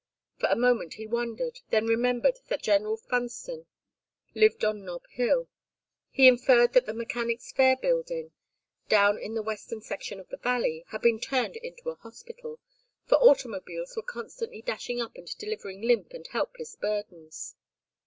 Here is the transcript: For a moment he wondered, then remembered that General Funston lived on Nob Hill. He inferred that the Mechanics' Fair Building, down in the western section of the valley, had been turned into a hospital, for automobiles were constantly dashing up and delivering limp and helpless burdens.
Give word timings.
For 0.39 0.49
a 0.49 0.55
moment 0.55 0.95
he 0.95 1.05
wondered, 1.05 1.59
then 1.69 1.85
remembered 1.85 2.39
that 2.47 2.63
General 2.63 2.97
Funston 2.97 3.67
lived 4.33 4.65
on 4.65 4.83
Nob 4.83 5.03
Hill. 5.11 5.47
He 6.09 6.27
inferred 6.27 6.73
that 6.73 6.87
the 6.87 6.93
Mechanics' 6.95 7.51
Fair 7.51 7.77
Building, 7.77 8.31
down 8.89 9.19
in 9.19 9.35
the 9.35 9.43
western 9.43 9.79
section 9.79 10.19
of 10.19 10.27
the 10.29 10.37
valley, 10.37 10.83
had 10.87 11.03
been 11.03 11.19
turned 11.19 11.55
into 11.57 11.91
a 11.91 11.95
hospital, 11.97 12.59
for 13.05 13.19
automobiles 13.19 13.95
were 13.95 14.01
constantly 14.01 14.63
dashing 14.63 14.99
up 14.99 15.15
and 15.17 15.27
delivering 15.37 15.81
limp 15.83 16.13
and 16.13 16.25
helpless 16.25 16.75
burdens. 16.75 17.55